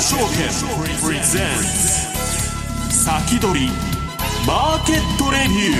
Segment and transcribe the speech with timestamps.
[0.00, 0.26] 証券
[1.00, 1.42] プレゼン
[2.90, 3.68] ツ先取り
[4.44, 5.76] マーケットレビュ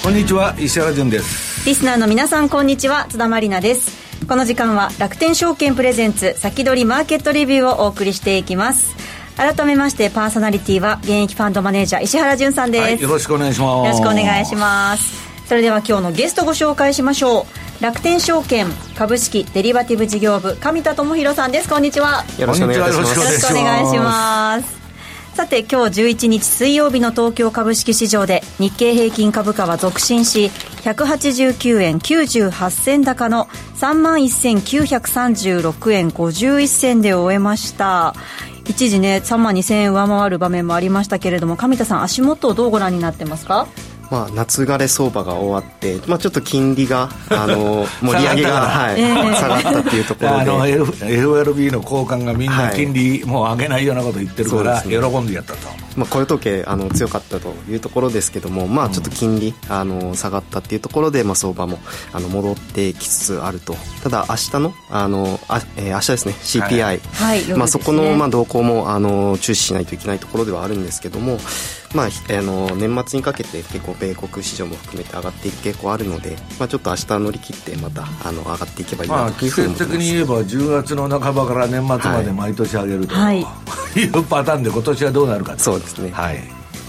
[0.00, 1.64] ーこんにちは石原潤です。
[1.68, 3.06] リスナーの皆さんこんにちは。
[3.08, 3.92] 津田まりなです。
[4.26, 8.96] この時間は楽天証券プレゼンツ先取りマーケットレビューをお送りしていきます。
[9.36, 13.86] 改めましてパーソナリティは現役ファンドマネージャー石原潤さんです、はい、よろしくお願いします。
[13.86, 15.30] よろしくお願いします。
[15.46, 21.68] それでは今日のゲストご紹介しましょう楽天証券株式デリバティブ事業部上田智博さんです。
[21.68, 22.24] こんにちは。
[22.38, 23.18] よろしくお願いします。
[23.18, 24.80] よろしくお願いします。
[25.34, 30.50] さて今日11日水曜日の東京株式市場で日経平均株価は続伸し
[30.82, 38.14] 189円98銭高の3万1936円51銭で終えました。
[38.68, 43.66] 一時ね3万2000円上回る場面もありましたけれども上田さん足元をどうご覧になってますか？
[44.10, 49.00] まあ、夏枯れ相場が終わって、まあ、ちょっと金利があの 盛り上げがはい、
[49.36, 50.36] 下がったっていうところで。
[50.36, 61.78] あの FRB の高官がみんな金利もう上げないようなこと言ってるから、喜んでやったと、まあ、雇用統計あの強かったというところですけども、まあ、ちょっと金利、あの下がったっていうところで、まあ、相場も
[62.12, 63.76] あの戻ってきつつあると。
[64.02, 67.00] ただ明日のあのあ、えー、明日ですね CPI、はい。
[67.12, 71.38] はいまあ、そこの、まあ、動向もあの注視しないといけないところではあるんですけども
[71.94, 83.44] まあ、あの年末にかけて結構米国市場も含めて上がっていく傾向あるので、まあ、ちょっと明日乗り切ってまたあの上がっていけばいいなと季節的に言えば10月の半ばから年末まで毎年上げると、はい、い
[84.06, 86.10] うパターンで今年はどうなるかそうですね。
[86.10, 86.38] はい、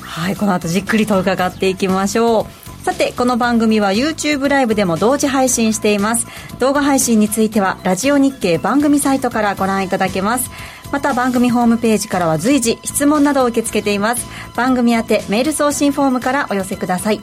[0.02, 2.61] はい、この後じっくりと伺っていきましょう。
[2.83, 6.27] さてこの番組は YouTube ライブでも同時配信しています。
[6.59, 10.52] 動画配信についてはラジオ日経番組サイトからご覧いただけます
[10.92, 14.28] また番組ホームページからは随時質問などを受け付けています。
[14.56, 17.22] 番組宛てメール送信フォームからお寄せください。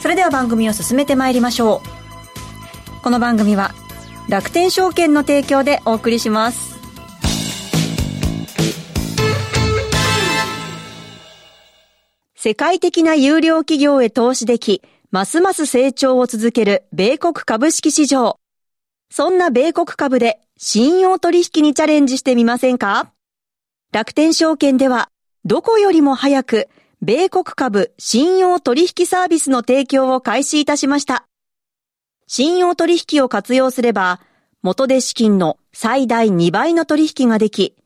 [0.00, 3.02] それでは番組を進めてまいりましょう。
[3.02, 3.74] この番組は
[4.28, 6.76] 楽天証券の提供でお送りします。
[12.34, 18.38] 世界的な有料企業へ投資できますます成長を続ける米国株式市場。
[19.10, 23.12] そんな米国株で信用取引にチャレンジしてみませんか？
[23.92, 25.10] 楽天証券では、
[25.44, 26.68] どこよりも早く、
[27.02, 31.26] 米国株信用取引サービスの提供を開始いたしました。
[32.26, 34.18] 信用取引を活用すれば、
[34.62, 37.76] 元で資金の最大2倍の取引ができ、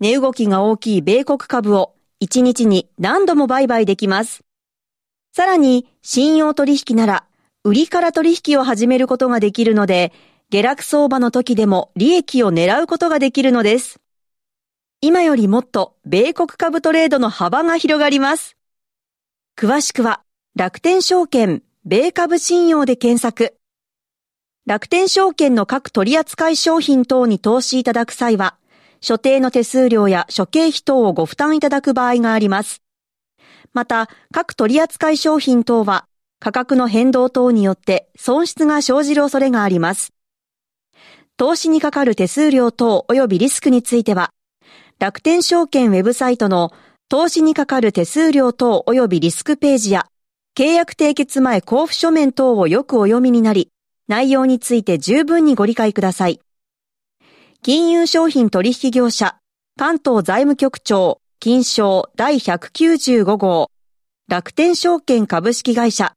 [0.00, 4.40] 値動きが大きい米国株を1日に何度も売買できます。
[5.36, 7.26] さらに、信用取引なら、
[7.64, 10.10] 売りから取引を始めることができるので、
[10.54, 13.98] 下落相場の時でも利益を狙うことができるのです。
[15.00, 18.56] 今よりもっと米国株トレードの幅が広がります。
[19.58, 20.22] 詳しくは
[20.54, 23.56] 楽天証券米株信用で検索。
[24.64, 28.56] 楽天証券の各取扱商品等に投資いただく際は、
[29.00, 32.80] 所定の手数料や諸経費等をご負担いただく場合があります。
[33.72, 36.06] また、各取扱商品等は
[36.38, 40.14] 価格の変動等によって損失が生じる恐れがあります。
[41.36, 44.30] 投資にかかる手数料等及びリスクについては、
[45.00, 46.72] 楽天証券ウェブサイトの
[47.08, 50.06] 投資にかかる手数料等及びリスクページや、
[50.56, 53.70] 契約締結前交付書面等をよくお読みになり、
[54.06, 56.40] 内容について十分にご理解ください。
[57.62, 59.36] 金融商品取引業者、
[59.76, 63.72] 関東財務局長、金賞第195号、
[64.28, 66.14] 楽天証券株式会社。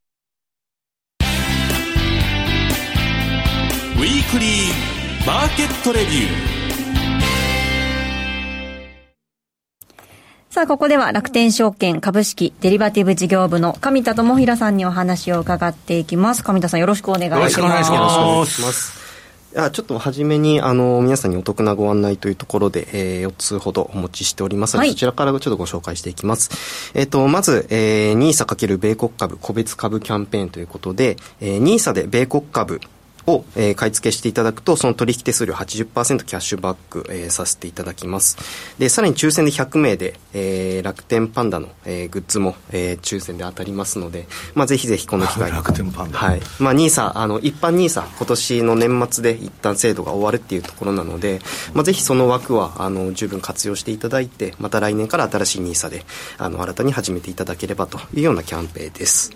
[3.95, 4.86] ウィークリー
[5.27, 6.27] マーケットレビュー
[10.49, 16.43] さあ、ここでは楽天証券株式デリバティブ事業部の上田智平さんにお話を伺っていきます。
[16.43, 17.41] 上田さんよろしくお願いします。
[17.41, 18.97] よろしくお願いします。
[19.57, 26.93] あちょっと初めにあの皆さんにお得なご案内というところで、えー、4つほどお持ちしておりますので、はい、そちらからちょっとご紹介していきます。
[26.97, 32.79] えっ、ー、と、まず、えー、NISA× 米国株個別株キャンペーンということで、えー、NISA で米国株
[33.27, 38.37] を、えー、買い付けしていただくと、その取引手数料80%キャッシュバック、えー、させていただきます。
[38.79, 45.57] で、さらに抽選で100名で、えー、楽天パンダの、えー、グッズも、えー、抽選で当たりますので、まあ、ぜひぜひこの機会に。
[45.57, 46.17] 楽天パンダ。
[46.17, 46.41] はい。
[46.59, 51.39] まあ、ニーサ、あの、一般ニーサ、今年の年末で一旦制度が終わるっていうところなので、
[51.73, 56.05] まあ、ぜひその枠は、あの、十分活用していただいて、また来年から新しいニーサで、
[56.37, 59.31] あの、新たに始めていただければというようなキャンペーンです。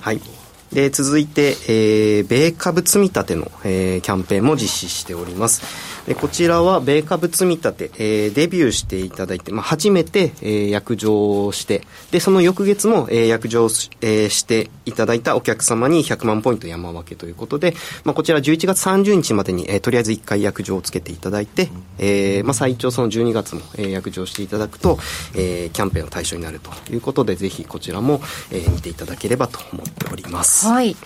[0.00, 0.43] はい。
[0.72, 5.62] で続いて、えー、米株積み立ての、えー、キャンペーンも実施しております。
[6.06, 13.64] でこちらは米株積み立て、えー、デビューしていただいて、まあ、初めて、えー、約定してでその翌月も、えー、約定、
[14.02, 17.74] えー、していただいたお客様に100万ポイント山分けということで、
[18.04, 24.98] まあ、こちら11月30日までに、えー、とりあえず1回約定をつけていただいて、えーまあ、最長その12月も、えー、約定していただくと、
[25.34, 30.66] えー、キャンペーンの対象になるということでぜひこちらも、えー、見ていただければと思っております。
[30.66, 30.96] はい。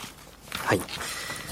[0.51, 0.81] はい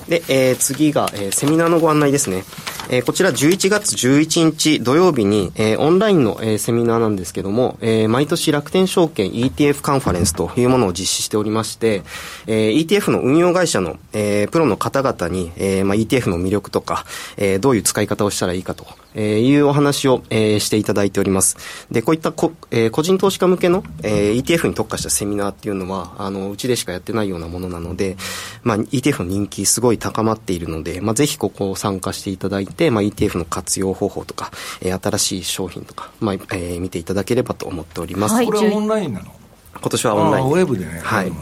[0.08, 2.44] で、えー、次が、えー、セミナーのご案内ですね。
[2.88, 12.02] えー、こちら11月11日土曜日に、えー、オンラインの、えー、セミナーなんですけども、えー、毎年楽天証券 ETF カンファレンスというものを実施しておりまして、
[12.46, 17.04] えー、ETF の運用会社の、えー、プロの方々に、えーまあ、ETF の魅力とか、
[17.36, 18.86] えー、どういう使い方をしたらいいかと
[19.16, 21.56] えー、いうお話を、えー、していただいております。
[21.90, 28.16] で、こういったこ、えー、個人投資家向けの、えー、ETF に特化したセミナーっていうのは、あの、うちでしかやってないようなものなので、
[28.62, 34.50] まあ、ETF の人気すごい高まっているので、まあ、ぜひここを参加していただいて、まあ、ETF の活用方法とか、
[34.80, 38.34] えー、新しい商品とか、まあ、えー、見ていただければと思っております。
[38.34, 39.32] はい、これはオンラインなの？
[39.80, 41.36] 今年はオンラインウェブでねはい、ね。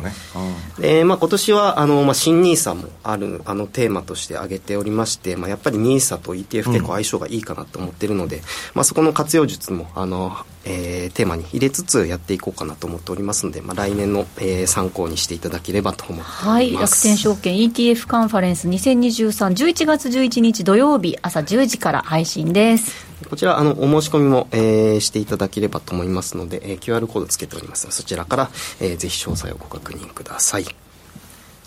[0.78, 8.42] でまあ、今年はあの、まあ、新 NISA もあるあのテーマとして挙げておりまして、まあ、やっぱり NISA と ETF 結構相性がいいかなと思ってるので、うん、
[8.74, 28.50] まあ、そこの活用術もあの、えー、テーマに入れつつやっていこうかなと思っておりますので、まあ、来年の、えー、参考にしていただければと思っております、はい、楽天証券 ETF カンファレンス202311月11日土曜日朝10時から配信ですこちら、あの、お申し込みも、えー、していただければと思いますので、えー、QR コードつけておりますので、そちらから、
[28.80, 30.66] えー、ぜひ詳細をご確認ください。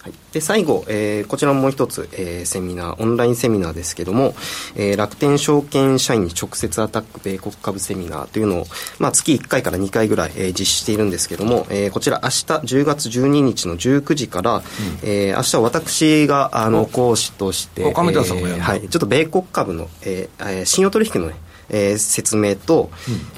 [0.07, 4.35] はい、で最後、えー、こちらもう一つ、えー、セミナーオンラインセミナーですけども、
[4.75, 8.65] えー、楽天証券社員に直接アタック米国株セミナーというのを、
[8.99, 14.61] まあ、月1回から2回ぐらい、えー、実施しているんですけども、えー、こちら明日10月12日の19時から、うん、
[15.03, 21.35] えー、明日私があの講師として、えー、はい、ちょっと米国株の、えー、信用取引のね
[21.69, 22.89] えー、説明と、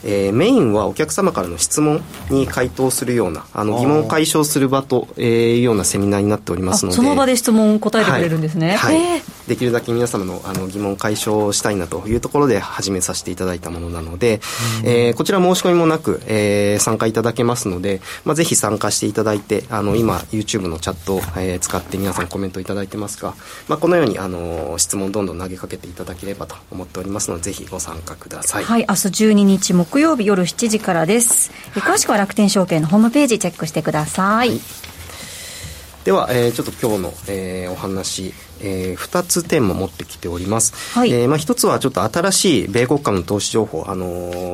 [0.04, 6.98] うん、えー、メインはお客様からの質問に回答するようなあの疑問を解消する場というようなセミナーになっておりますので。
[6.98, 14.42] その場で質問答えてくれるんですね、はい、はい、できるだけ皆様のあの疑問解消したいなというところで始めさせていただいたものなので、
[14.84, 23.34] うん、えー、こちら申し込みもなく、えー、参加いただけますので、まあ、ぜひ参加していただいてあの今 YouTube のチャットを、えー、使って皆さんコメントいただいてますが、
[23.68, 28.64] まあ、このようにあの質問どんどん投げかけていただければと思っておりますのでぜひご参加ください。
[28.64, 31.52] はい、明日12日木曜日夜7時からです。
[31.76, 34.50] 詳しくは楽天証券のホームページチェックしてください。
[34.50, 34.62] はい、
[36.04, 40.98] では、えー、ちょっと今日の、えー、お話、えー、2つテーマ持ってきております。
[40.98, 44.08] はい、えー、まあ、1つはちょっと新しい米国間の投資情報、あの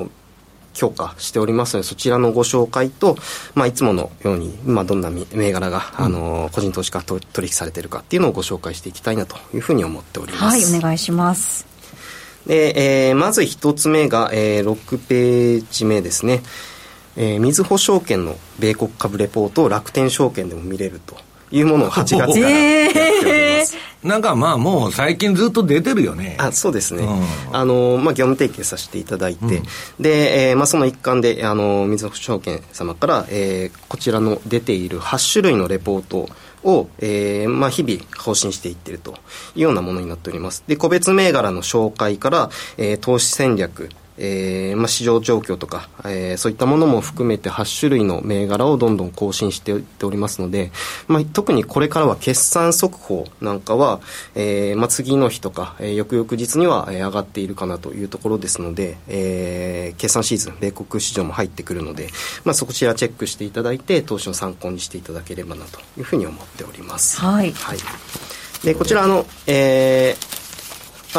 [0.06, 0.10] ー
[0.76, 3.18] 強化しておりますので、そちらのご紹介と、
[3.56, 10.44] まあ、いつものように、まあ、どんな銘柄が、あの、個人投資家と取引されているかっていうのをご紹介していきたいなというふうに思っております。
[10.44, 11.66] はい、お願いします。
[12.46, 16.42] で、えー、まず一つ目が、えー、6ページ目ですね。
[17.18, 21.16] えー、みずほ証券の米国株レポートを楽天証券でも見れると
[21.52, 23.76] いうものを 8月からやっております。
[23.76, 26.36] えー、なんかまあもう最近ずっと出てるよね。
[26.40, 27.04] あそうですね。
[27.04, 29.64] うん、あの、まあ業務提携させていただいて、うん、
[30.00, 36.30] で、えー、まあその一環で、あの、みずほ証券様から、えー、こちらの出ている8種類のレポート
[36.66, 39.14] を、えーまあ、日々更新していっていると
[39.56, 40.64] いうようなものになっております。
[40.68, 50.72] で、個別銘柄の紹介から、えー、投資戦略、えーまあ、市場状況とか、えー、そういったものも含めて8種類の銘柄をどんどん更新していっておりますので、
[51.08, 54.00] まあ、特にこれからは決算速報なんかは、
[54.36, 62.10] えーまあ、次の日とか、えー、翌々日には、えー、上がっているかなというところですので、えー、決算シーズン米国市場も入ってくるので、
[62.44, 67.20] まあ、そちらチェックしていただいて投資の参考にしていただければなというふうに思っております。
[67.20, 67.78] はい、はい
[68.66, 70.45] でこちらの、えー、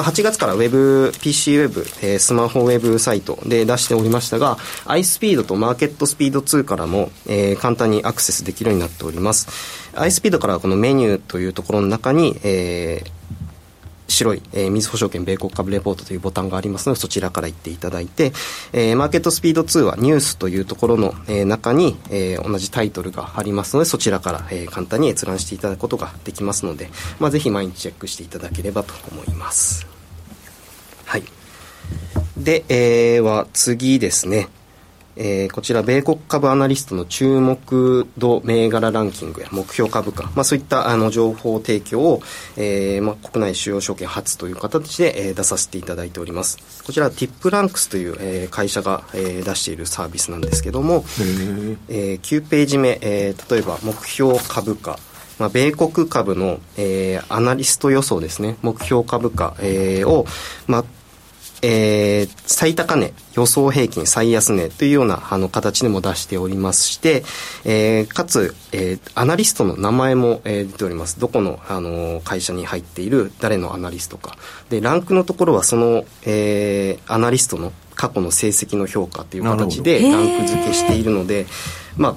[0.02, 9.48] 8月から Web、PC ウェブ、えー、スマホウェブサイトで出しておりましたが、iSpeed とマーケットスピード2からも、えー、簡単にアクセスできるようになっております。
[9.94, 13.10] iSpeed からはこのメニューというところの中に、えー、
[14.08, 18.32] 白い、えー、水保証券米国株レポートというボタンがありますので、そちらから行っていただいて、
[18.72, 29.86] えー、マーケットスピード2はニュースというところの、えー、中に、えー、同じタイトルがありますので、そちらから、えー、簡単に閲覧していただくことができますので、まあ、ぜひ毎日チェックしていただければと思います。
[31.04, 31.24] はい。
[32.36, 34.48] で、えー、は次ですね。
[35.16, 42.22] えー、こちら米国株アナリストの注目度銘柄ランキングや目標株価、まあ、そういったあの情報提供を、
[42.56, 46.58] えーまあ、国内主要証券初という形で、えー、出させていただいております。
[46.84, 51.04] こちらティップランクスという、えー、会社が、えー、出しているサービスなんですけども、
[51.88, 54.98] えー、9ページ目、えー、例えば目標株価
[55.38, 60.26] まあ、米国株の、えー、アナリスト予想ですね、目標株価、えー、を、
[60.66, 60.84] まあ、
[61.62, 67.24] えー、最高値、予想平均、最安値というようなあの形でも出しておりまして、
[67.64, 71.18] えー、かつ、えー、アナリストの名前も、えー、出ております。
[71.18, 74.36] どこの、あの会社に入っている誰のアナリストか。
[74.68, 81.46] で、ランクのところはその、えー、アナリストの過去の成績の評価という形でランク付けしているので、
[81.96, 82.16] まあ、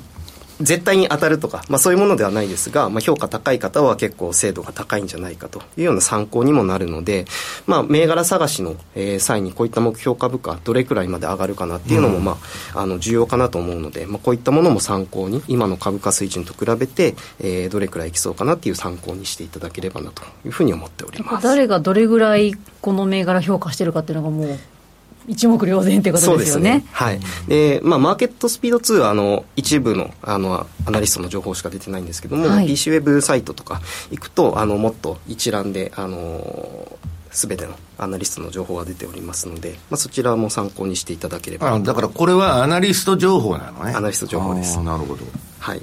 [0.59, 7.25] 絶対に当たるとか、まあ、そういうものではないですが、まあ、評価高い方は結構精度が高いんじゃないかというような参考にもなるので、
[7.65, 12.37] まあ、銘柄探しの、えー、際にこういった目標株価どれくらいまで上がるかなっていうのも、ま
[12.73, 21.43] あ、あの重要かなと思うので、まあ、こういったものも参考に今の株価水準と比べて、えー、どれくらいいきそうかなっていう参考にしていただければなというふうに思っております。
[21.43, 24.59] 誰がどれぐらいこの銘柄評価してるかっていうのがもう
[25.29, 26.79] 一目瞭然ということですよね。
[26.79, 26.85] ね。
[26.91, 27.19] はい。
[27.47, 36.97] で、まあ、マーケットスピード2は、あの、一部の、あの、アナリストの情報しか出てないんですけども、はい、PC ウェブサイトとか行くと、あの、もっと一覧で、あの、
[37.31, 41.79] すべてのアナリストの情報が出ておりますので、まあ、そちらも参考にしていただければ。
[41.79, 43.93] だからこれはアナリスト情報なのね。
[43.93, 44.79] アナリスト情報です。
[44.79, 45.25] なるほど。
[45.59, 45.81] はい。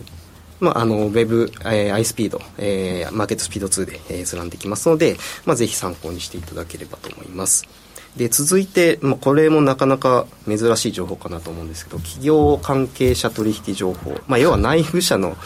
[0.59, 7.69] まあ、あのウェブ、えー、iSpeed、えー、マーケットスピード2で、えー、覧できますので、まあ、ぜひ参考にしていただければと思います
[8.17, 15.37] で続いて、まあ、これもなかなか珍しい情報かなと思うんですけど企業関係者取引情報、まあ、要は内部者の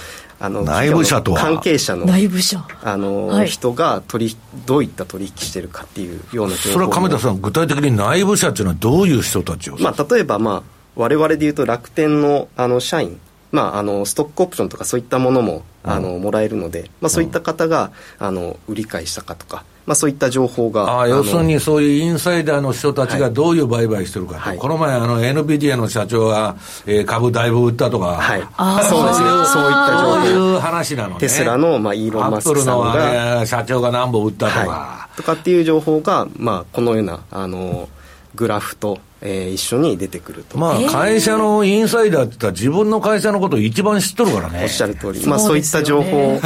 [0.43, 2.67] あの内部者と関係者の内部者。
[2.83, 4.35] あの、はい、人が取
[4.65, 10.63] どういった取引してるかっていうような情報それは亀田さん具体的に内部者っていうのはどういう人たちを、まあ、例えば、まあ、
[10.97, 13.21] 我々でいうと楽天のあの社員。
[13.53, 26.57] まあ、あのストックオプションとかそういったものも、あのもらえるので、まあ、そういった方が、あの売り買いしたかとか、まあ、そういった情報があ要するにそういうインサイダーの人たちがどういう売買してるかと、はい、この前あの NVIDIA の社長が、
[26.87, 29.27] えー、株だいぶ売ったとか、はい、あそうですね。
[29.47, 30.15] そういった情報。
[30.15, 31.21] そういう話なのね。
[31.21, 33.47] テスラの、まあ、イーロン・マスクさんが。
[33.47, 37.89] 社長が何本売ったとか、はい、とかっていう情報が、まあ、このようなあの
[38.35, 40.59] グラフとえー、一緒に出てくると。
[40.59, 44.63] まあ、会社のインサイダーって言ったら自分の会社のことを一番知っとるからね。
[44.63, 45.27] おっしゃる通り。
[45.27, 46.41] まあ、そういった情報を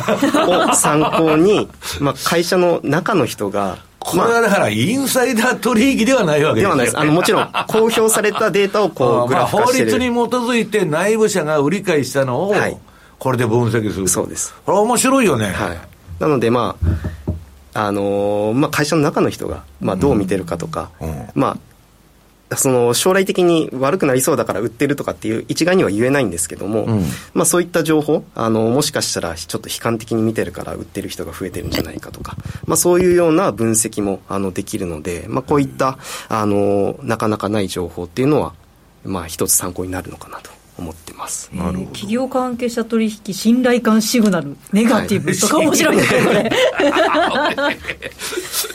[0.75, 1.69] 参考に、
[2.01, 6.99] まあ、会社の中の人が、これはだから、インサイダー取引ではないわけですではないです。
[6.99, 9.91] あの、もちろん、公表されたデータをこう、グラフ化してる。
[9.93, 12.77] 法律に基づいて内部者が売り買いしたのを、はい、
[13.19, 14.09] これで分析する。
[14.09, 14.53] そうです。
[14.67, 15.47] これ面白いよね。
[15.47, 15.79] はい。
[16.19, 16.77] なので、ま
[17.73, 21.57] あ、あのー、まあ、会社の中の人が、まあ、どう見てるかとか、うんうん、まあ、
[22.57, 38.55] その将来的に悪くなりそうだから売ってるとかっていう一概には言えないんですけども、うん、まあ、そういった情報あのもしかしたらちょっと悲観的に見てるから売ってる人が増えてるんじゃないかとか、まあ、そういうような分析もあのできるので、まあ、こういったあのなかなかない情報っていうのは、
[39.05, 44.57] まあ、一つ参考になるのかなと思ってます、えー、企業関係者取引信頼感シグナル。
[44.73, 45.37] ネガティブ。
[45.37, 46.23] とか面白いですね。
[46.25, 46.51] こ れ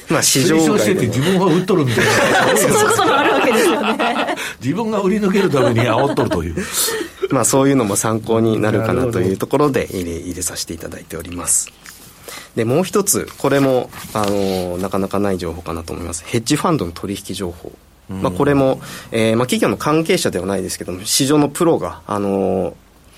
[0.09, 2.57] まあ市場外してて自分が売っとるみたいな。
[2.57, 4.35] そういうこともあるわけですよね。
[4.61, 6.55] 自分が売り抜けるために煽っとるという。
[7.31, 11.71] まあそういうのも参考になるかなというところで入れ入れさせていただいております。
[12.55, 16.23] でもう一つこれもあのなかなかない情報かなと思います。
[16.25, 17.71] ヘッジファンドの取引情報
[18.09, 22.75] まあ、これも、えーまあ、企業の関係者ではないですけども市場のプロが、あの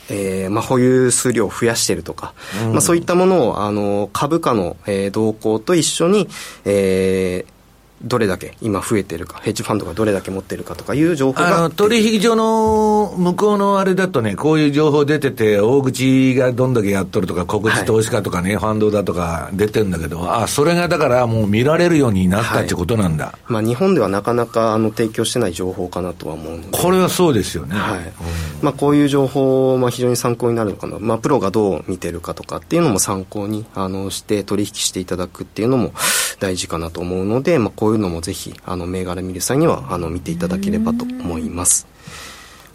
[0.09, 2.33] えーまあ、保有数量を増やしているとか、
[2.65, 6.27] うん、まあ、そういったものを、あの株価の、えー、動向と一緒に、
[6.65, 7.60] えー、
[8.03, 28.13] どれだけ今増えてるか、ヘッジファンドがどれだけ持ってるかとかいう情報が取引所の向こうのあれだとね、こういう情報出てて、大口がどんだけやっとるとか、国地投資家とかね、はい、ファンドだとか出てるんだけど、あそれがだからもう見られるようになったってことなんだ、はい、まあ、日本ではなかなかあの提供してない情報かなとは思うので、これはそうですよね、はい。
[28.61, 35.93] まあ、こういう情報、まあ、非常に参考になるのかな、まあ、プロがどう見てるかとかっていうのも参考にあのして取引していただくっていうのも
[36.39, 41.87] 大事かなと思うので、まあ、こういうのもぜひあの銘柄見る際にはあの見ていただければと思います。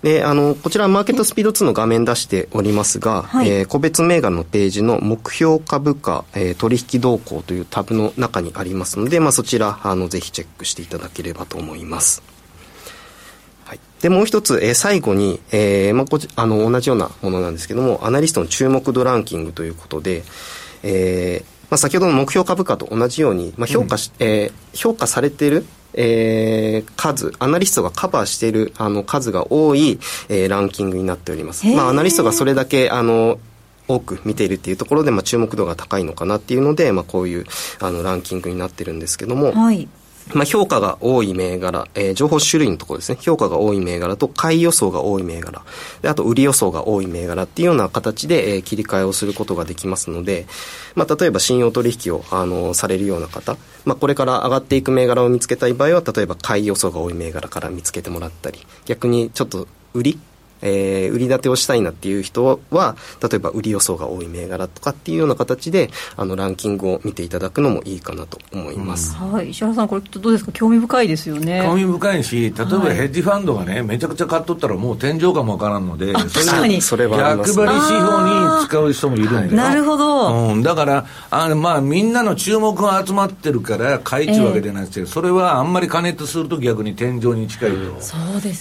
[0.02, 12.22] であのこちらマーケットスピード2の画面出しておりますが、はい、えー、個別銘柄のページの目標株価、えー、取引動向というタブの中にありますので、まあ、そちらあのぜひチェックしていただければと思います。
[13.64, 20.22] はい、でもう一つ、えー、最後に、えーまあ、こちあの同じようなものなんですけどもアナリストの注目度ランキングということで、
[20.84, 25.66] えーまあ、先ほどの目標株価と同じように、まあ、評価し、うん、えー、評価されている
[25.98, 31.66] えー、数、アナリストがカバーしているあの数が多い、えー、ランキングになっております。
[31.66, 33.38] まあ、アナリストがそれだけ、あの、
[33.88, 37.46] 多く見ているっていうところで、まあ、注目度が高いのかなっていうので、まあ、こういう
[37.80, 39.88] あのランキングになってるんですけども、はい、
[40.34, 45.62] まあ、評価が多い銘柄、えー、情報種類のところですね、評価が多い銘柄と買い予想が多い銘柄、
[46.02, 50.46] であと売り予想が多い銘柄っていうような形で、えー、切り替えをすることができますので、
[50.94, 60.18] まあ、例えば信用取引を、あのされるような方、まあ、これから上がっていく銘柄を見つけたい場合は、例えば買い予想が多い銘柄から見つけてもらったり、逆にちょっと売り
[60.62, 69.16] えー、売り立てをしたいなっていう人は、例えば売り予想が多い銘柄とかっていうような形で、あの、ランキングを見ていただくのもいいかなと思います。
[69.20, 69.50] うん、はい。
[69.50, 70.52] 石原さん、これどうですか？
[70.52, 71.62] 興味深いですよね。
[71.64, 78.00] 興味深いし、例えばヘッジファンドがね、めちゃくちゃ買っとったらもう天井かもわからんので、それそれは逆張り指標
[78.60, 80.52] に使う人もいるんでなるほど。
[80.52, 80.62] うん。
[80.62, 87.76] だから、あまあ、みんなの注目が集まってるから、買いちゅうわけじゃなくて、えー、それはあんまり加熱すると逆に天井に近いと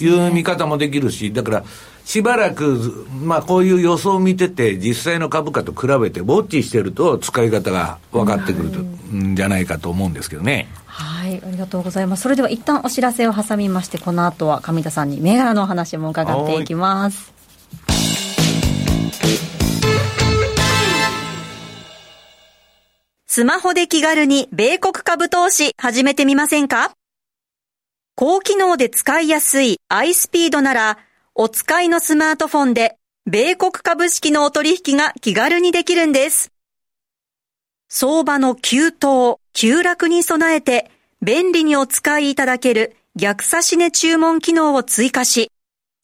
[0.04, 1.64] いう見方もできるし、だから、
[2.06, 10.68] しばらく、まあ、こういう予想を見てて、実際の株価と比べて、ウォッチしてると、使い方が分かってくると、んじゃないかと思うんですけどね。
[10.86, 12.22] はい、ありがとうございます。
[12.22, 17.32] それでは一旦お知らせを挟みまして、この後は上田さんに銘柄のお話も伺っていきます。
[23.26, 26.92] スマホで気軽に米国株投資始めてみませんか？
[28.14, 30.98] 高機能で使いやすい iSpeed なら
[31.38, 36.50] お使いのスマートフォンで、米国株式のお取引が気軽にできるんです。
[37.90, 40.90] 相場の急騰、急落に備えて、
[41.20, 45.50] 便利にお使いいただける逆差し値注文機能を追加し、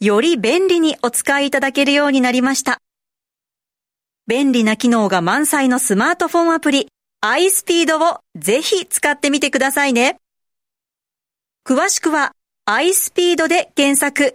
[0.00, 2.82] より便利にお使いいただけるようになりました。
[4.26, 6.88] 便利な機能が満載のスマートフォンアプリ、
[7.24, 10.18] iSpeed をぜひ使ってみてくださいね。
[11.64, 12.32] 詳しくは
[12.66, 14.34] iSpeed で検索。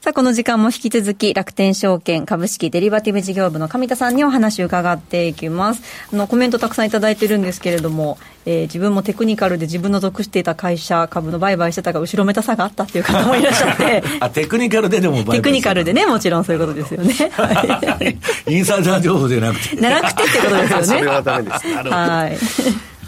[0.00, 5.82] さあ、この時間も引き続き、楽天証券株式デリバティブ事業部の上田さんにお話を伺っていきます。
[6.10, 14.02] あの、コメントたくさんいただいてるんですけれども、えー、自分もテクニカルで自分の属していた会社株の売買してたが後ろめたさがあったっていう方もいらっしゃって。
[14.20, 19.76] あテクニカルででも売買テクニカルでねもちろんそういうことですよね、はい、インサイダー情報じゃなくて。
[19.76, 20.86] なくてってことですよね。
[20.86, 21.66] それはダメです。
[21.68, 22.38] はい、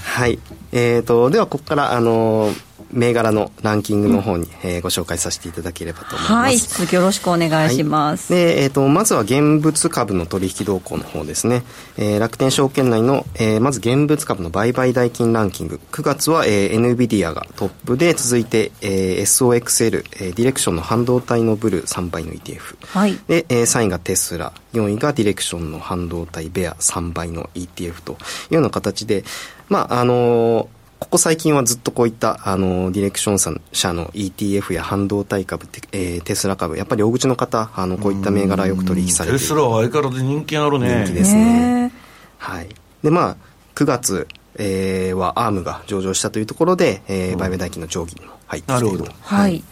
[0.02, 0.38] はい、
[0.72, 6.32] えーと、ではここからあのー銘柄のランキングの方に、えー、ご紹介させていただければと思います。
[6.32, 8.32] はい、続きよろしくお願いします。
[8.32, 11.62] はい、で、えっ、ー、と、まずは現物株の取引動向の方ですね。
[11.96, 15.80] えー、楽天証券内の、えー、まず現物株の売買代金ランキング。
[15.90, 22.76] 9月は、えー、NVIDIA がトップで、続いて、えー、SOXL、えー、ディレクションの半導体のブル3倍の ETF。
[22.86, 23.18] はい。
[23.26, 28.16] で、えー、3位がテスラ、4位がディレクションの半導体ベア3倍の ETF とい
[28.52, 29.24] うような形で、
[29.68, 41.04] まあ、あのーここ最近はずっとこういった、あの、ディレクション社の ETF や半導体株、えー、テスラ株、やっぱり大口の方、あの、こういった銘柄よく取引されてテスラは相変わらず人気あるね。
[41.04, 41.92] 人気ですね。
[42.38, 42.68] はい。
[43.02, 43.36] で、まあ、
[43.74, 49.12] 9月、えー、はアームが上場したというところで、えー、売買代金の上記にも入ってきていると。
[49.22, 49.64] はい。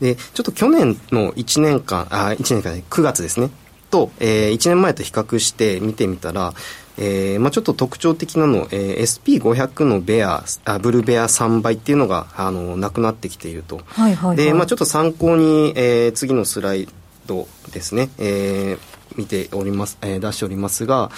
[0.00, 3.50] で、ちょっと去年の1年間、あ、1年間、9月ですね。
[3.90, 6.54] と、えー、1年前と比較して見てみたら、
[6.98, 16.88] えーまあ、ちょっと特徴的なの、えー、SP500 のベアあブルベア3倍っていうのがあのなくなってきていると、はいはいはい、でまあ、ちょっと参考に、えー、次のスライ
[17.26, 18.78] ドですね、えー、
[19.16, 21.10] 見ております、えー、出しておりますが、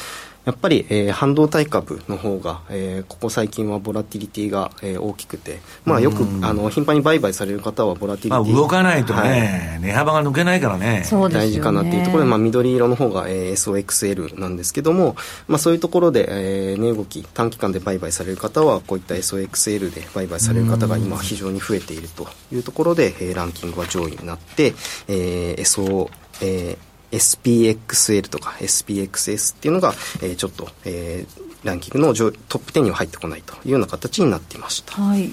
[0.48, 11.04] やっぱり、えー、半導体株の方が、えー、ここ最近はボラティリティが、えー、大きくて、まあ、よくあの頻繁に売買される方はボラティリティ、まあ、動かないとね、はい、値幅が抜けないからね。
[11.30, 15.16] 大事かなっていうところで、まあ、緑色の方が、えー、SOXL なんですけども、
[15.48, 24.68] まあ、そういうところで、えー、値動き短期間で売買される方はこういった SOXL で売買される方が今非常に増えているというところで、えー、ランキングは上位になって、
[25.08, 26.08] えー、SO
[26.40, 35.00] えー SPXL とか SPXS っていうのが、えー、ちょっと、えー、ランキングのトップ10には入ってこないというような形になっていました。
[35.00, 35.30] はい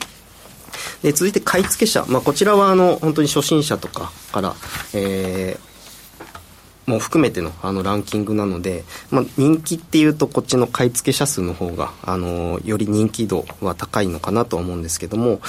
[1.02, 2.06] で、続いて買い付け者。
[2.08, 4.56] まあ、こちらは、あの、本当に初心者とかから、
[4.94, 5.76] えー、
[6.92, 15.42] も含めてのあのランキングなので、まあ、人気っていうとこっちの買い付け者数の方があのより人気度は高いのかなと思うんですけども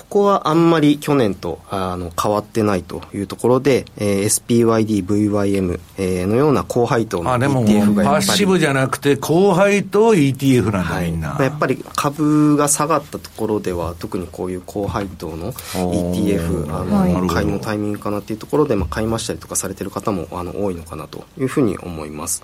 [0.00, 11.36] ここはあんまり去年とあの変わってないというところで、えー、SPYD、VYM、えー、のような高配当の ETF がパッシブじゃなくて高配当 ETF なんだ、はい、みんな。
[11.38, 22.42] やっぱり株が下がったところでは特にこういう高配当の ETF あの、買いのタイミングかなっていうところで、まあ、買いましたりとかされてる方もあの多いのかなというふうに思います。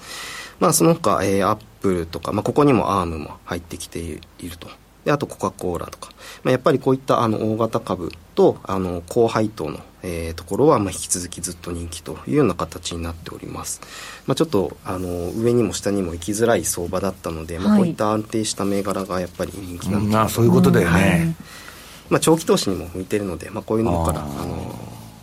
[0.61, 4.69] まあ、その他、えー、アップルとか、まあ、ここにもアームも入ってきていると。
[5.07, 6.11] であとコカ・コーラとか、
[6.43, 13.81] まあ、やっぱりこういったあの大型株とあの高配当の、えー、ところはまあ引き続きずっと人気というような形になっております、
[14.27, 21.35] まあ、ちょっとあの上にも下にも行きづらい相場だったので、まあ、こういった安定した銘柄がやっぱり人気なのか、まあ、そういうことだよね、はい、
[22.11, 24.75] まあ、長期投資にも向いているので、まあ、こういうのからあの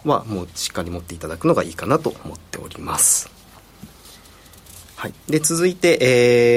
[0.06, 3.30] はもうしっかり持っていただくのがいいかなと思っております。
[4.96, 5.98] はい、で続いて、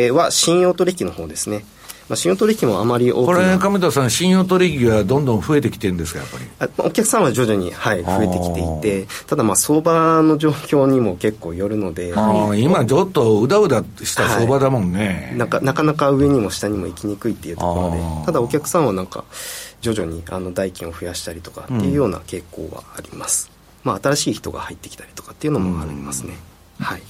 [0.07, 1.65] えー、は信用取引の方ですね。
[2.09, 6.89] まあ、信用取引もあまり多くこれ、亀田さん、信用取引はどんどん増えてきてるんですか、やっぱり。
[6.89, 12.13] お客さんは徐々に、はい、増えてきていて、ただ、まあ相場の状況にも結構よるので、
[12.59, 19.25] 今、ちょっとうだうだした相場だもんね、はい、なかなかなか上にも下にも行きにくいっていうところで、ただ、お客さんはなんか、
[19.81, 23.51] 徐々にあの代金を増やしたりとかっていうような傾向はあります。
[23.85, 26.35] うん、まあ、新しい人が入ってきたりとかっていうのもありますね。
[26.79, 27.03] うん、はい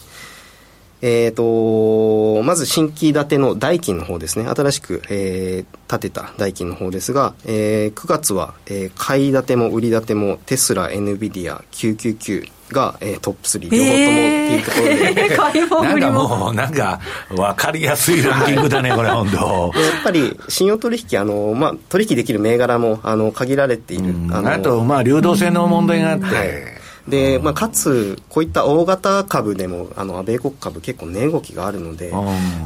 [1.03, 19.37] えーと、まず新規建ての代金の方ですね、新しく、えー、建てた代金の方ですが、えー、9月は、えー、買い建ても売り建てもテスラ、NVIDIA、999が、えー、トップ3両方ともっていうところで、えー、なんかもうなんか分かりやすいランキングだねこれ本当。
[19.79, 26.76] やっぱり信用取引あの、まあ、取引できる銘柄もあの限られている、あのあとまあ流動性の問題があって、はい
[27.09, 32.13] で、まあ、かつ、こういった大型株でも、あの、米国株結構値動きがあるので、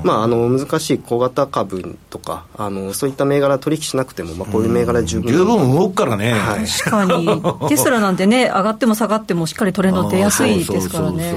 [0.02, 5.30] まあ、あの、難しい小型株とか、あの、そういった銘柄取引しなくても、まあ、こういう銘柄十分。
[5.30, 6.32] 十分動くからね。
[6.32, 7.42] はい、確かに。
[7.68, 11.34] テスラなんてね、上がっても下がってもしっかりトレンド出やすいですからね。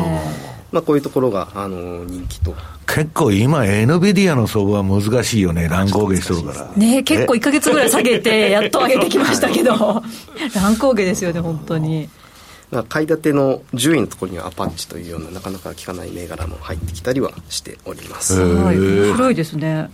[0.72, 2.56] まあ、こういうところが、あの、人気と。
[2.88, 6.72] 結構今、エヌビディアの相場は難しいよね、乱高下しとるから。
[6.76, 10.02] ね結構1か月ぐらい下げて、やっと上げてきましたけど、
[10.56, 12.10] 乱高下ですよね、本当に。
[12.82, 18.42] 買い立ての10位のところにはアパッチというようななかなか聞かない銘柄も入ってきたりはしております。
[18.42, 19.92] はい、面白いですね。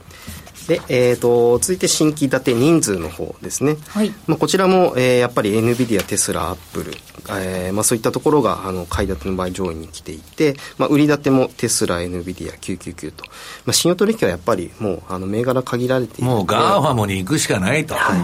[0.70, 4.14] で、えーと、続いて新規建て人数の方ですね、はい。
[4.28, 6.94] まあ、こちらも、えー、やっぱり NVIDIA、テスラ、アップル、
[7.28, 13.26] えーまあ、そういったところがあの買い立ての場合上位に来ていて、まあ、売り立てもテスラ、NVIDIA、 QQQ と、
[13.66, 18.20] まあ、信用取引はやっぱりもうあの銘柄限られているもう GAFAM に行くしかないと、はい。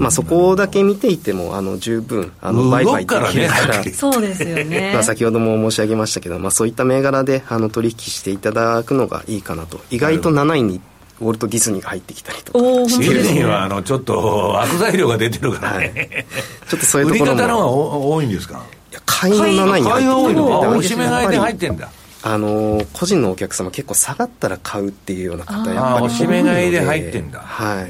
[0.00, 4.92] まあ、そこだけ見ていてもあの十分あの売買できるから、ね、 そうですよね。
[4.94, 9.78] まあ先ほども申し上げましたけど、まあ、そういった銘柄であの取引していただくのがいいかなと。
[9.90, 10.80] 意外と7位に
[11.20, 12.58] ウォルト・ディズニーが入ってきたりとか。
[12.58, 16.26] ディズニーはあのちょっと悪材料が出てるからね、はい、
[16.68, 17.32] ちょっとそういうところも。
[17.32, 18.64] 売り方の方が多いんですか？
[18.90, 21.90] いや買いの？7位に入ってきてるおしめ買いで入ってんだ。
[22.22, 27.40] あの個人のお客様結構下がったら買うっていうような方やっぱりおしめ買いで入ってんだ。
[27.40, 27.88] はい。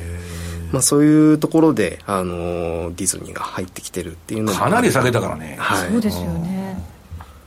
[0.73, 6.81] まあ、そういうところで、あのディズニーが入ってきてるっていうのかなり下げたからね、はい、そうですよね、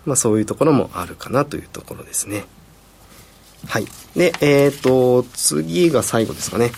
[0.03, 2.43] まあ、そういうところもあるかなというところですね
[3.67, 3.87] はい。
[4.15, 6.71] で、えっ、ー、と、次が最後ですかね。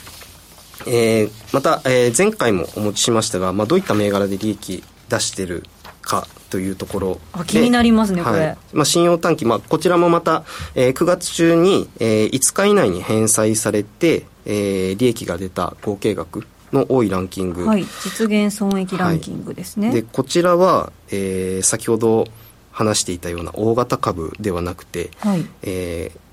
[0.88, 5.64] えー、また、えー、前回もお持ちしましたが、まあ、どういった銘柄で利益出してる
[6.02, 7.20] かというところ。
[7.34, 10.44] あ気になりますね、これ、まあ、信用短期、まあ、こちらもまた、
[10.76, 22.26] えー、9月中に、えー、5日以内に返済されて、えー、利益が出た合計額の多いランキング、はい、実現損益ランキングですね、はい、でこちらは、えー、先ほど
[22.72, 26.25] 話していたような大型株ではなくて、はい、えー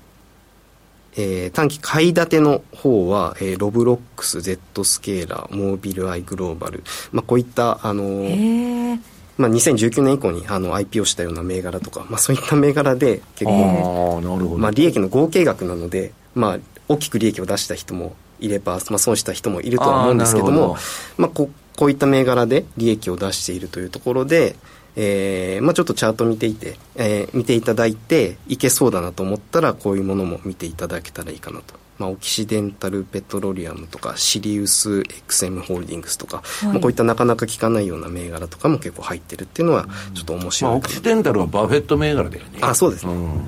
[1.15, 6.53] えー、短期買い立ての方は、えー、ロブロックス、Z スケーラー、モービルアイグロー。
[6.63, 8.99] バル、まあ、こういった、あのー、
[9.37, 14.21] まあ、2019年以降にあの IP をしたような銘柄とか、まあ、そういった銘柄で結構、
[14.57, 20.77] まあ、利益の合計額なので、まあ、大きく利益を出した人もいれば、まあ、損した人もいるとは思うんですけども
[21.17, 24.55] まあ、ここういった銘柄で利益を出しているというところで、
[24.95, 31.81] えーまあ、ちょっとチャート見ていて、えー、見ていただいていけそうだなと思ったらこういうものも見ていただけたらいいかなと。
[31.99, 43.47] まあ、オキシデンタルペトロリアムとかシリウス XM ホールディングスとか、はい、まあ、こういったなかなか聞かないような銘柄とかも結構入ってるっていうのはちょっと面白い、まあ、オキシデンタルはバフェット銘柄だよねあそうですね、うん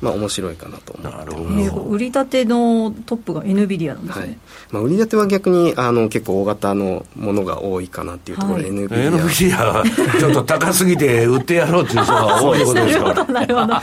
[0.00, 1.30] まあ面白いかなと思って。
[1.34, 4.38] おりえー売り立てのトップが NVIDIA なんですね、はい。
[4.70, 8.78] まあ、売り立ては逆にあの結構大型のものが多いかなっていうところで、はい。
[8.86, 9.84] NVIDIA NVIDIA は
[10.18, 13.12] ちょっと高すぎて売ってやろうっていう人が多いことですか？
[13.14, 13.74] らなるほど。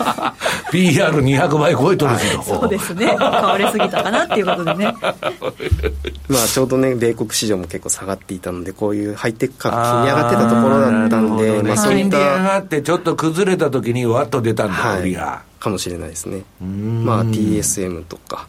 [0.71, 3.15] PR200 倍超えとるしと、そうですね。
[3.17, 4.95] 買われすぎたかなっていうことでね。
[6.27, 15.01] まあちょうどね米国市場も結構下がっていたのでこういうハイテク価格積み上がってたところだったんで、まあ、そういっ金利上たがってちょっと崩れた時にわっと出たんだ、はい。
[15.01, 16.43] 売りがかもしれないですね。
[16.61, 18.47] まあ TSM とか。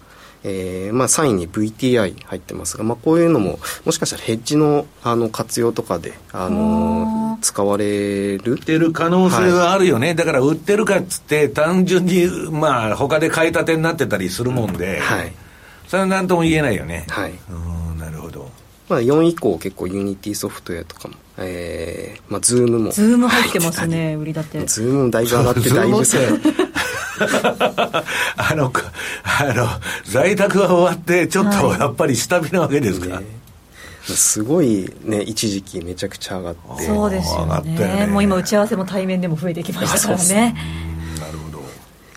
[0.49, 8.53] えーまあ、3位に VTI 入ってますが、まあ、こういうのももしかしたらヘッジのあの活用とかで、あの使われる？
[8.53, 15.33] 売ってる可能性はあるよね、だから売ってるかっつって単純にまあ他で買い立てになってたりするもんで、はい、
[15.89, 17.07] それは何とも言えないよね。
[17.09, 17.33] はい。
[17.51, 18.49] うんなるほど。
[18.89, 24.65] まあ、4位以降結構ユニティソフトウェアとかも、えーまあ、ズームもズーム入ってますね売り立て。
[24.65, 25.97] ズームもだいぶ上がってだいぶ
[28.37, 28.93] あのか
[29.25, 29.69] あの
[30.05, 33.37] 在宅が終わってちょっとやっぱり下火なわけですか、ね
[34.15, 36.85] すごいね一時期めちゃくちゃ上がって。
[36.85, 37.77] そうですよね。
[37.77, 38.07] ね。
[38.07, 40.55] もう今打ち合わせも対面でも増えてきましたからね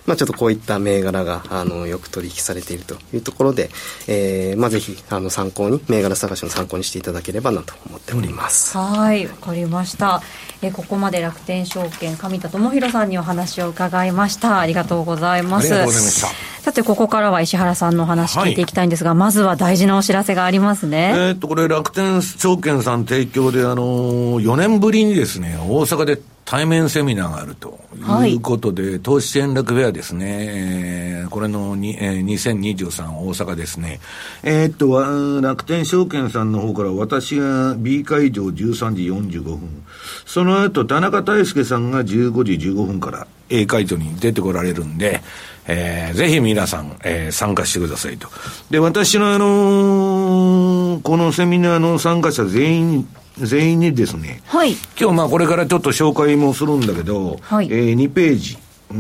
[0.10, 3.70] まあ、ちょっとこういった銘柄があのよく取引されているというところで、
[4.08, 10.22] えーまあ、ぜひあの参考に銘柄探しの参考にしていただければなと思っております、はいわかりました。
[10.62, 14.60] えここまで楽天証券上田智博さんにお話を伺いました。
[14.60, 15.66] ありがとうございます。
[15.66, 16.28] ありがとうございました。
[16.62, 26.20] さてここからは石原さんのお話聞いていきたいんですが、まずは大事なお知らせがありますね、えーっと、これ楽天証券さん提供で、あのー、4年ぶりにですね、大阪で
[26.50, 27.80] 対面セミナーがあると
[28.26, 34.00] いうことで、投資戦略フェアですね、えーこれのに、えー2023大阪ですね。
[34.42, 39.84] えーっと、わ楽天証券さんの方から私が B 会場13時45分、
[40.26, 45.22] その後田中大輔さんが15時15分から A 会場に出てこられるんで、
[45.68, 48.28] えーぜひ皆さん、えー参加してくださいと。
[48.72, 53.08] で、私のあのーこのセミナーの参加者全員、
[53.46, 58.58] 全員にですね、はい今日まあこれからちょっと紹介もするんだけど、はいえー2ページ。
[58.92, 58.98] うー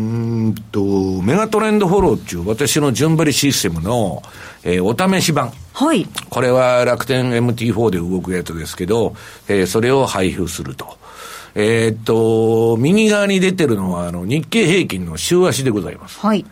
[0.49, 0.83] んと、
[1.23, 4.21] メガトレンドフォローっていう私の順張りシステムの、
[4.63, 5.51] えーお試し版。
[5.73, 9.15] はいこれは楽天 MT4 で動くやつですけど、
[9.47, 10.97] えーそれを配布すると。
[11.55, 16.19] えーっと、右側に出てるのは、あの、日経平均の週足でございます。
[16.19, 16.45] はい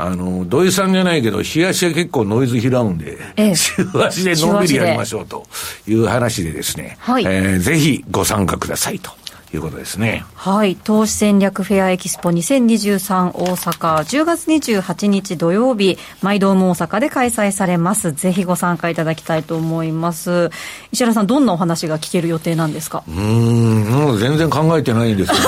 [0.00, 5.44] あの、土井さんじゃないけど、日足は結構ノイズ拾うんで、ええ週足でのんびりやりましょうと
[5.88, 9.10] いう話でですね、はいえーぜひご参加くださいと
[9.52, 10.24] いうことですね。
[10.34, 10.76] はい。
[10.76, 18.12] 投資戦略フェアエキスポ2023大阪、10月28日土曜日、マイドーム大阪で開催されます。
[18.12, 20.50] ぜひご参加いただきたいと思います。
[20.92, 23.02] 石原さん、どんなお話が聞ける予定なんですか？
[23.08, 25.42] うーん、もう全然考えてないんですけど、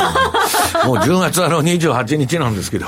[0.87, 2.87] もう10月あの28日なんですけど、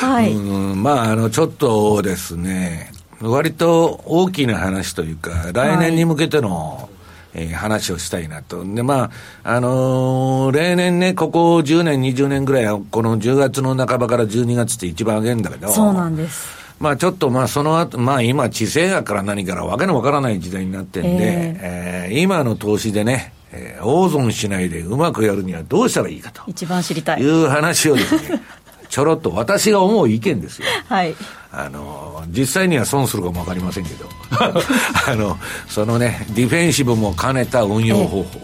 [0.00, 0.32] はい。
[0.32, 6.88] うんまあ、あの、ちょっとですね、割と大きな話というか、来年に向けての、
[7.34, 8.62] えー話をしたいなと。
[8.62, 9.10] で、ま
[9.44, 16.46] あ、あのー例年ね、ここ10年、20年ぐらいは、この10月の半ばから12月って一番上げるんだけど、そうなんです。
[16.78, 27.20] まあちょっとまあその後、まあ今地政学から何からわけのわからない時代になってんで、えー今の投資でね、えー大損しないでうまくやるにはどうしたらいいかと一番知りたい。
[27.20, 28.42] いう話をですね、
[28.88, 30.66] ちょろっと私が思う意見ですよ。
[30.88, 31.14] はい。
[31.50, 34.08] あの、実際には損するかもわかりませんけど、
[35.06, 35.38] あの、
[35.68, 38.40] そのね、ディフェンシブも兼ねた運用方法、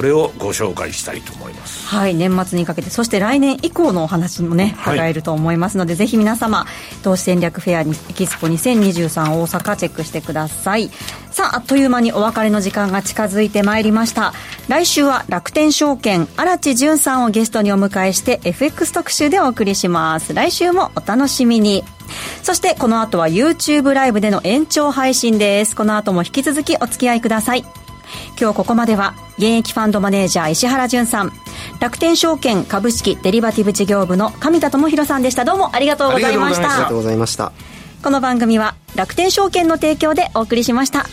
[0.00, 1.86] これをご紹介したいと思います。
[1.86, 6.64] はい、年末にかけて、そして来年以降のお話もね、はい伺えると思いますので、ぜひ皆様、
[7.02, 10.88] 投資戦略フェアにエキスポ2023大阪チェックしてください。
[11.30, 14.32] さあ、あっという間にお別れの時間が近づいてまいりました。
[14.68, 20.32] 来週は楽天証券、荒地淳さんをゲストにお迎えして、FX 特集でお送りします。
[20.32, 21.84] 来週もお楽しみに。
[22.42, 25.76] そして、この後は YouTube ライブでの延長配信です。
[25.76, 27.66] この後も引き続きお付き合いください。
[28.40, 31.32] 今日ここまでは現役ファンドマネージャー石原淳さん
[31.80, 35.44] 楽天証券株式デリバティブ事業部の上田智博さんでした。
[35.44, 36.72] どうもありがとうございました。
[36.72, 37.52] ありがとうございました。
[38.02, 41.06] この番組は楽天証券の提供でお送りしました